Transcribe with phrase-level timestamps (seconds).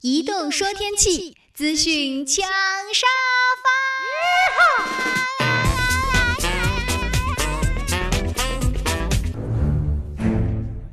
[0.00, 3.04] 移动说天气资讯抢沙
[3.64, 3.68] 发。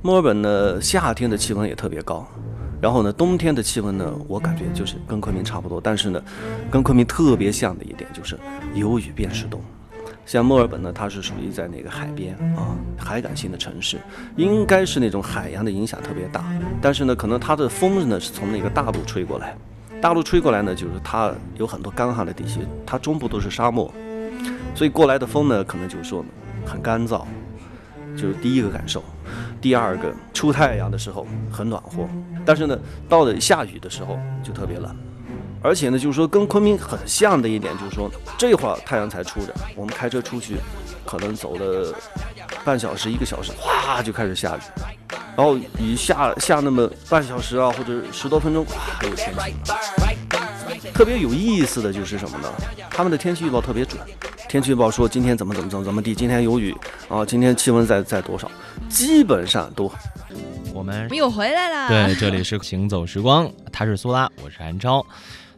[0.00, 2.24] 墨尔本呢，夏天的气温也特别高，
[2.80, 6.22] 然后呢，冬天的气温呢，我感觉就是跟昆明差不多，但是呢，
[6.70, 8.38] 跟昆明特别像的一点就是
[8.72, 9.60] 有雨便是冬。
[10.24, 13.98] 像墨尔本呢，它是属于在那个海边啊，海港性的城市，
[14.36, 16.44] 应该是那种海洋的影响特别大。
[16.80, 19.56] 但是呢，可能它的风呢是从那个大陆吹过来，
[20.00, 23.92] 大陆吹过来呢，就是它有很多干旱的地区，它中部都是沙漠，
[24.74, 26.24] 所以过来的风呢，可能就是说
[26.64, 27.24] 很干燥，
[28.16, 29.02] 就是第一个感受。
[29.60, 32.08] 第二个，出太阳的时候很暖和，
[32.44, 32.78] 但是呢，
[33.08, 34.96] 到了下雨的时候就特别冷。
[35.62, 40.56] 而且呢，就是说跟昆明很像的一点，就是说这会儿太阳才出着，我们开车出去，
[41.06, 41.94] 可能走了
[42.64, 44.60] 半小时、一个小时，哗就开始下雨，
[45.36, 49.44] 然后雨下下那么半小时啊，或者十多分钟，哗又天晴了。
[50.92, 52.48] 特别有意思的就是什么呢？
[52.90, 54.00] 他们的天气预报特别准，
[54.48, 56.76] 天气预报说今天怎么怎么怎么怎么地，今天有雨
[57.08, 58.50] 啊，今天气温在在多少，
[58.88, 59.90] 基本上都。
[60.74, 61.88] 我们又回来了。
[61.88, 65.04] 对，这里是行走时光，他是苏拉，我是韩超。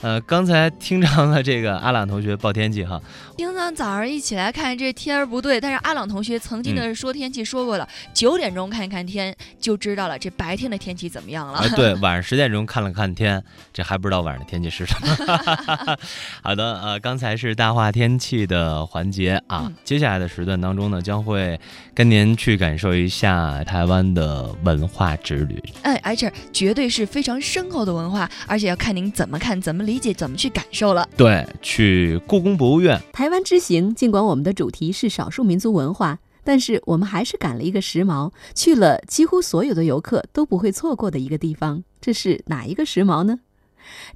[0.00, 3.00] 呃，刚才听着了这个阿朗同学报天气哈。
[3.36, 11.68] 今天早上一起来看这天儿不对，但是阿朗同学曾经的说天气说过了，九点钟看一看天就知道了这白天的天气怎么样了。
[11.70, 15.96] 对，晚上十点钟看了看天，这还不知道晚上的天气是什么。
[16.42, 21.58] 好的，呃，刚才是大话天气的环节啊，接下来的时段当中呢，将会
[21.94, 25.62] 跟您去感受一下台湾的文化之旅。
[25.82, 29.94] 哎，而且绝对是非常深厚的文化，而且要看您怎么看，怎么理。
[29.94, 31.08] 理解怎么去感受了？
[31.16, 33.00] 对，去故宫博物院。
[33.12, 41.84] 台湾之行，尽管我们的主题是少数民族文化，但是我们还是赶了一个时髦，去了几乎所有的游客都不会错过的一个地方。
[42.00, 43.38] 这是哪一个时髦呢？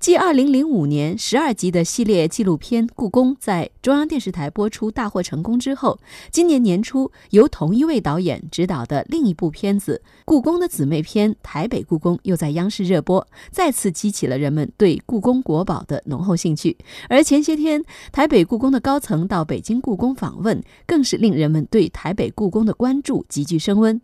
[0.00, 5.98] 继2005年十二集的系列纪录片《故宫》在中央电视台播出大获成功之后，
[6.30, 16.76] 今年年初由同一位导演执导的另一部片子《故宫的姊妹篇：台北故宫》又在央视热播，再次激起了人们对故宫国宝的浓厚兴趣。
[17.08, 24.00] 而前些天，台北故宫的高层到北京故宫访问，更是令人们对台北故宫的关注急剧升温。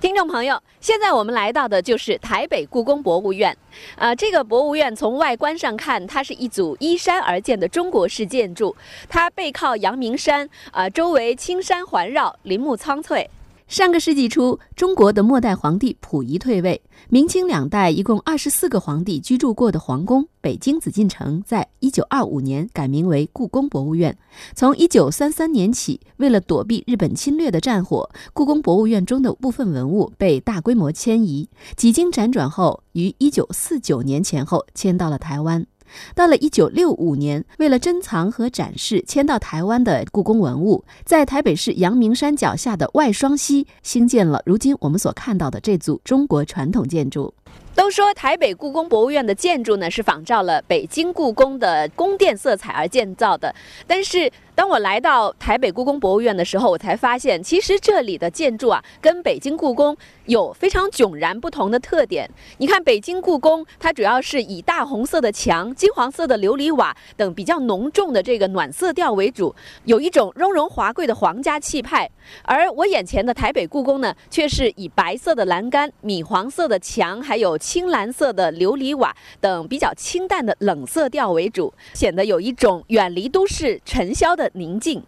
[0.00, 3.56] 听众朋友，现在我们来到的就是台北故宫博物院。
[3.96, 8.74] 呃，这个博物院从外观上看，它是一组依山而建的中国式建筑，
[9.08, 13.28] 它背靠阳明山，呃，周围青山环绕，林木苍翠。
[13.66, 24.16] 上个世纪初，中国的末代皇帝溥仪退位，明清两代一共二十四个皇帝居住过的皇宫北京紫禁城，在一九二五年改名为故宫博物院。
[24.54, 31.48] 从一九三三年起，为了躲避日本侵略的战火，故宫博物院中的部分文物被大规模迁移。
[31.74, 35.66] 几经辗转后，于一九四九年前后迁到了台湾。
[36.14, 47.34] 到了一九六五年，为了珍藏和展示迁到台湾的故宫文物，在台北市阳明山脚下的外双溪兴建了如今我们所看到的这组中国传统建筑。
[47.74, 53.54] 都说台北故宫博物院的建筑呢是仿照了北京故宫的宫殿色彩而建造的，
[53.86, 54.30] 但是。
[54.54, 62.30] 当我来到台北故宫博物院的时候，我才发现，其实这里的建筑啊，跟北京故宫有非常迥然不同的特点。
[62.58, 69.52] 你看，北京故宫它主要是以大红色的墙、金黄色的琉璃瓦等比较浓重的这个暖色调为主，
[69.86, 72.08] 有一种雍容华贵的皇家气派。
[72.44, 84.43] 而我眼前的台北故宫呢，却是以白色的栏杆、米黄色的墙，还有青蓝色的琉璃瓦等比较清淡的冷色调为主，显得有一种远离都市尘嚣的。
[84.54, 85.02] 宁静，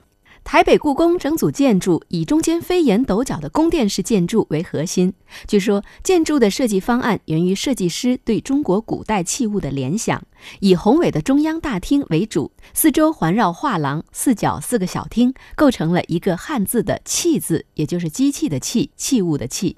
[0.45, 5.13] 台北故宫整组建筑以中间飞檐斗角的宫殿式建筑为核心。
[5.49, 10.23] 据说建筑的设计方案源于设计师对中国古代器物的联想，
[10.61, 19.77] 以宏伟的中央大厅为主，四周环绕画廊，四角四个小厅，构成了一个汉字的“器”字，也就是机器的“器”，器物的“器”。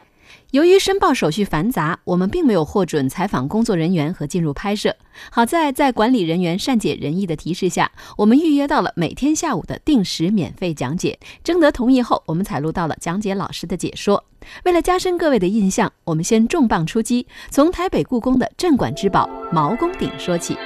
[0.50, 4.96] 由于申报手续繁杂，我们并没有获准采访工作人员和进入拍摄。
[5.30, 11.18] 好在在管理人员善解人意的提示下，我们预约到了每天下午的定时免费讲解。
[11.44, 14.24] 征得同意后，我们采录到了讲解老师的解说。
[14.64, 20.56] 为了加深各位的印象，我们先重磅出击，从台北故宫的镇馆之宝毛公鼎说起。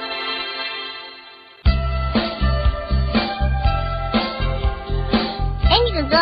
[5.69, 6.17] 哎，哥哥，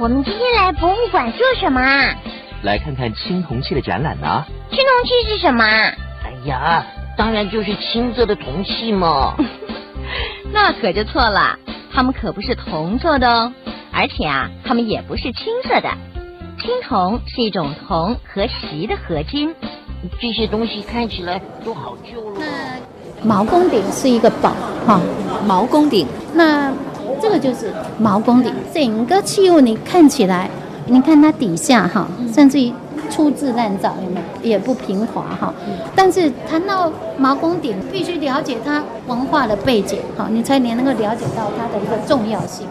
[0.00, 2.14] 我们今天来博物馆做什么啊？
[2.62, 4.44] 来看看青铜器的展览呢。
[4.70, 5.64] 青铜器是什么？
[5.64, 6.84] 哎呀，
[7.16, 9.34] 当然就是青色的铜器嘛。
[10.52, 11.58] 那可就错了，
[11.92, 13.52] 它们可不是铜做的哦，
[13.92, 15.90] 而且啊，它们也不是青色的。
[16.60, 19.54] 青铜是一种铜和锡的合金，
[20.20, 22.40] 这些东西看起来都好旧了。
[23.22, 24.52] 毛公鼎是一个宝
[24.86, 25.00] 哈，
[25.46, 26.72] 毛公鼎，那
[27.20, 30.50] 这个就是毛公鼎，整个器物你看起来，
[30.88, 32.72] 你看它底下哈，甚至于
[33.10, 34.50] 粗制滥造，有没有？
[34.50, 35.52] 也不平滑哈。
[35.94, 42.66] 但是谈到毛公鼎，必须了解它文化的背景哈，你才能能够了解到它的一个重要性。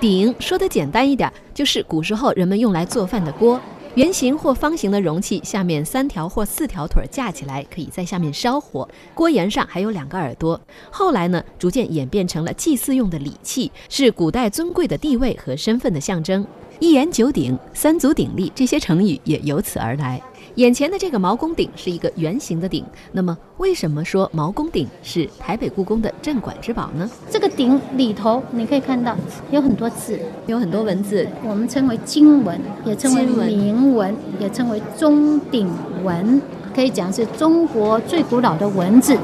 [0.00, 3.60] 鼎说的简单一点，就是古时候人们用来做饭的锅。
[3.94, 8.88] 圆形或方形的容器，下面三条或四条腿架起来，可以在下面烧火。
[9.12, 10.60] 锅沿上还有两个耳朵。
[10.88, 16.46] 后来呢，逐渐演变成了祭祀用的礼器，是古代尊贵的地位和身份的象征。
[16.80, 20.20] 一言九鼎、三足鼎立这些成语也由此而来。
[20.54, 27.08] 眼前的这个毛公鼎是一个圆形的鼎，那么为什么说毛公鼎是台北故宫的镇馆之宝呢？
[27.28, 29.16] 这个鼎里头你可以看到
[29.50, 35.68] 有很多字，有很多文字，我们称为金文，也称为铭文，也称为钟鼎
[36.04, 36.40] 文，
[36.74, 39.16] 可以讲是中国最古老的文字。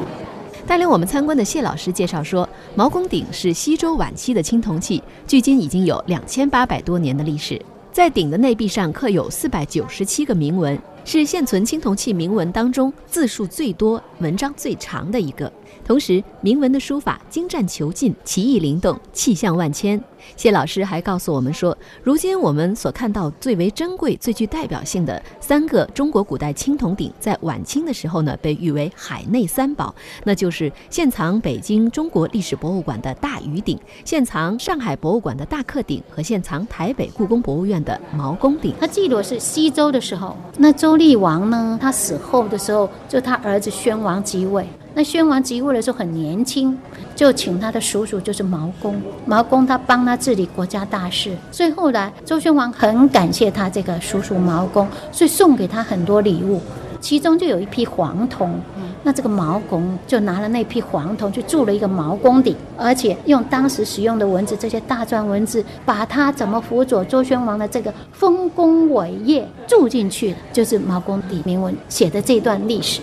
[0.66, 7.60] 带领我们参观的谢老师介绍说，毛公鼎是西周晚期的青铜器，距今已经有两千八百多年的历史。
[7.92, 15.52] 在鼎的内壁上刻有四百九十七个铭文，是现存青铜器铭文当中字数最多、文章最长的一个。
[15.84, 20.02] 同时，铭文的书法精湛遒劲，奇异灵动，气象万千。
[20.34, 38.74] 谢老师还告诉我们说，如今我们所看到最为珍贵、最具代表性的三个中国古代青铜鼎，在晚清的时候呢，被誉为海内三宝，那就是现藏北京中国历史博物馆的大禹鼎，现藏上海博物馆的大克鼎和现藏台北故宫博物院的毛公鼎。
[38.80, 44.64] 它记录是西周的时候，那周周厉王呢，他死后的时候，就他儿子宣王即位。
[44.94, 46.78] 那宣王即位的时候很年轻，
[47.16, 56.60] 就请他的叔叔就是毛公，毛公他帮他治理国家大事，所以后来周宣王很感谢他这个叔叔毛公，所以送给他很多礼物，
[57.04, 58.58] 其中就有一批黄铜。
[59.02, 73.02] 那这个毛公就拿了那批黄铜去铸了一个毛公鼎，而且用当时使用的文字，这些大篆文字，把他怎么辅佐周宣王的这个丰功伟业铸进去，就是毛公鼎铭文写的这段历史。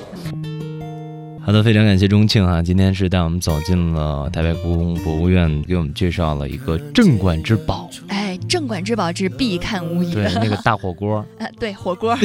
[1.43, 2.61] 好的，非常感谢钟庆啊！
[2.61, 7.89] 今天是带我们走进了台北故宫博物院，给我们介绍了一个镇馆之宝。
[8.07, 10.13] 哎，镇馆之宝之必看无疑。
[10.13, 11.17] 对，那个大火锅。
[11.39, 12.15] 啊，对，火锅。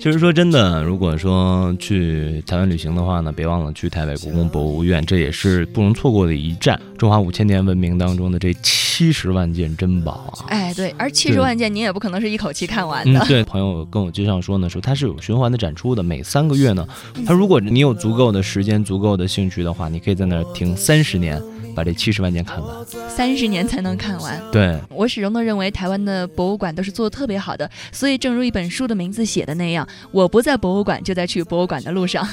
[0.00, 6.78] 其 实 说真的，如果说去台湾旅行的话呢，别忘了去台北故宫博物院，这也是不容错过的一站。
[6.98, 10.46] 中华五千年文明当中的这七十万件珍宝啊！
[10.48, 13.20] 哎，对，而七十万件您也不可能是一口气看完的。
[13.26, 16.86] 对，朋友跟我介绍说呢，说它是有循环的展出的，每三个月呢，
[17.26, 21.42] 它如果你有足够的时间、足够的兴趣的话，你可以在那儿停三十年，
[21.74, 22.68] 把这七十万件看完。
[23.08, 24.40] 三十年才能看完。
[24.50, 32.26] 对，我始终都认为台湾的博物馆都是做的特别好的，所以正如一本书的名字写的那样，我不在博物馆，就在去博物馆的路上。